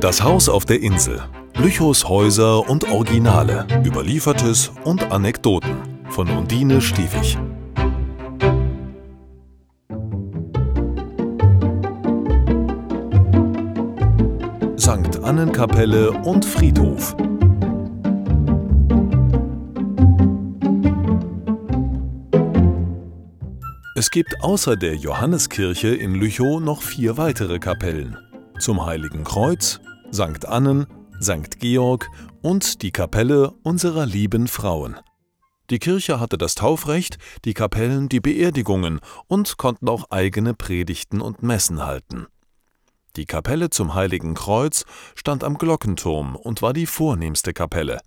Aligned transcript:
Das 0.00 0.22
Haus 0.22 0.48
auf 0.48 0.64
der 0.64 0.80
Insel. 0.80 1.20
Lüchows 1.56 2.08
Häuser 2.08 2.70
und 2.70 2.88
Originale. 2.88 3.66
Überliefertes 3.84 4.70
und 4.84 5.10
Anekdoten. 5.10 5.74
Von 6.10 6.30
Undine 6.30 6.80
Stiefig. 6.80 7.36
St. 14.78 15.24
Annenkapelle 15.24 16.12
und 16.12 16.44
Friedhof. 16.44 17.16
Es 23.96 24.12
gibt 24.12 24.44
außer 24.44 24.76
der 24.76 24.94
Johanneskirche 24.94 25.88
in 25.88 26.14
Lüchow 26.14 26.60
noch 26.60 26.82
vier 26.82 27.16
weitere 27.16 27.58
Kapellen. 27.58 28.16
Zum 28.60 28.84
Heiligen 28.84 29.22
Kreuz, 29.22 29.80
St. 30.12 30.46
Annen, 30.46 30.86
St. 31.20 31.60
Georg 31.60 32.08
und 32.40 32.82
die 32.82 32.92
Kapelle 32.92 33.52
unserer 33.62 34.06
lieben 34.06 34.48
Frauen. 34.48 34.96
Die 35.70 35.78
Kirche 35.78 36.18
hatte 36.18 36.38
das 36.38 36.54
Taufrecht, 36.54 37.18
die 37.44 37.52
Kapellen 37.52 38.08
die 38.08 38.20
Beerdigungen 38.20 39.00
und 39.26 39.58
konnten 39.58 39.88
auch 39.88 40.10
eigene 40.10 40.54
Predigten 40.54 41.20
und 41.20 41.42
Messen 41.42 41.84
halten. 41.84 42.26
Die 43.16 43.26
Kapelle 43.26 43.68
zum 43.68 43.94
Heiligen 43.94 44.34
Kreuz 44.34 44.84
stand 45.14 45.44
am 45.44 45.58
Glockenturm 45.58 46.36
und 46.36 46.62
war 46.62 46.72
die 46.72 46.86
vornehmste 46.86 47.52
Kapelle. 47.52 48.00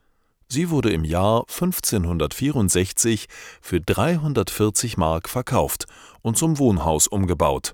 Sie 0.47 0.69
wurde 0.69 0.91
im 0.91 1.05
Jahr 1.05 1.41
1564 1.41 3.27
für 3.61 3.79
340 3.79 4.97
Mark 4.97 5.29
verkauft 5.29 5.85
und 6.21 6.37
zum 6.37 6.57
Wohnhaus 6.57 7.07
umgebaut. 7.07 7.73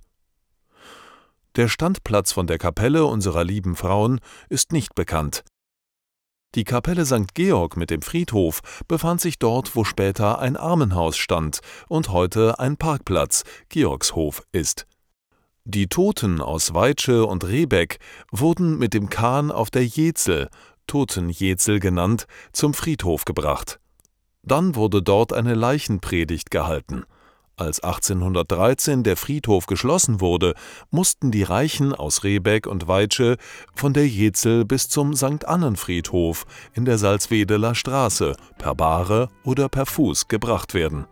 Der 1.58 1.68
Standplatz 1.70 2.32
von 2.32 2.46
der 2.46 2.60
Kapelle 2.60 3.06
unserer 3.06 3.44
lieben 3.44 3.76
Frauen 3.76 4.20
ist 4.48 4.72
nicht 4.74 4.94
bekannt. 4.94 5.44
Die 6.54 6.64
Kapelle 6.64 7.04
St. 7.04 7.34
Georg 7.34 7.78
mit 7.78 7.90
dem 7.90 8.04
Friedhof 8.04 8.62
befand 8.88 9.22
sich 9.22 9.40
dort, 9.40 9.76
wo 9.76 9.84
später 9.84 10.38
ein 10.38 10.56
Armenhaus 10.56 11.18
stand 11.18 11.62
und 11.90 12.10
heute 12.10 12.60
ein 12.60 12.78
Parkplatz, 12.78 13.44
Georgshof, 13.70 14.44
ist. 14.52 14.86
Die 15.66 15.88
Toten 15.88 16.42
aus 16.42 16.76
Weitsche 16.76 17.26
und 17.26 17.44
Rehbeck 17.44 17.98
wurden 18.32 18.78
mit 18.78 18.94
dem 18.94 19.10
Kahn 19.10 19.50
auf 19.50 19.72
der 19.72 19.86
Jezel 19.86 20.50
Totenjezel 20.86 21.80
genannt, 21.80 22.28
zum 22.54 22.76
Friedhof 22.76 23.26
gebracht. 23.26 23.80
Dann 24.44 24.76
wurde 24.76 25.02
dort 25.02 25.34
eine 25.34 25.56
Leichenpredigt 25.56 26.52
gehalten. 26.52 27.04
Als 27.60 27.80
1813 27.80 29.02
der 29.02 29.18
Friedhof 29.18 29.66
geschlossen 29.66 30.22
wurde, 30.22 30.54
mussten 30.92 31.32
die 31.32 31.42
Reichen 31.42 31.92
aus 31.96 32.24
Rehbeck 32.24 32.68
und 32.68 32.88
Weitsche 32.88 33.38
von 33.74 33.94
der 33.94 34.08
Jezel 34.08 34.64
bis 34.64 34.90
zum 34.90 35.16
St. 35.16 35.46
Annenfriedhof 35.46 36.46
in 36.76 36.86
der 36.86 37.00
Salzwedeler 37.00 37.74
Straße 37.74 38.36
per 38.60 38.76
Bahre 38.76 39.30
oder 39.44 39.70
per 39.70 39.88
Fuß 39.88 40.28
gebracht 40.28 40.76
werden. 40.76 41.08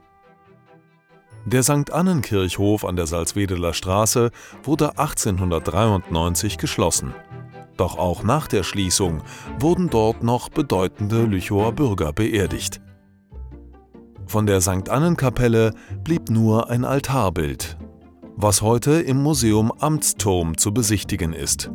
Der 1.46 1.64
St. 1.64 1.92
Annenkirchhof 1.92 2.86
an 2.86 2.96
der 2.96 3.08
Salzwedeler 3.08 3.74
Straße 3.74 4.30
wurde 4.62 5.00
1893 5.00 6.60
geschlossen. 6.60 7.16
Doch 7.76 7.98
auch 7.98 8.22
nach 8.22 8.48
der 8.48 8.62
Schließung 8.62 9.24
wurden 9.60 9.90
dort 9.90 10.22
noch 10.22 10.50
bedeutende 10.50 11.24
Lüchower 11.24 11.72
Bürger 11.72 12.14
beerdigt. 12.14 12.82
Von 14.28 14.46
der 14.46 14.62
St. 14.62 14.90
Annenkapelle 14.90 15.72
blieb 16.04 16.30
nur 16.30 16.70
ein 16.70 16.84
Altarbild, 16.84 17.78
was 18.36 18.62
heute 18.62 18.94
im 18.94 19.22
Museum 19.22 19.72
Amtsturm 19.72 20.58
zu 20.58 20.74
besichtigen 20.74 21.34
ist. 21.34 21.70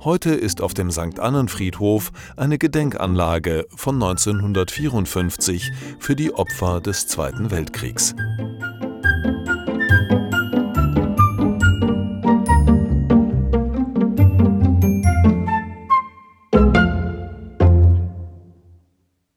Heute 0.00 0.30
ist 0.30 0.62
auf 0.62 0.74
dem 0.74 0.92
St. 0.92 1.18
Annenfriedhof 1.18 2.12
eine 2.36 2.56
Gedenkanlage 2.56 3.66
von 3.74 3.96
1954 3.96 5.72
für 5.98 6.14
die 6.14 6.32
Opfer 6.32 6.80
des 6.80 7.08
Zweiten 7.08 7.50
Weltkriegs. 7.50 8.14